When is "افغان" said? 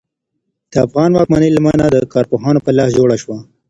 0.85-1.11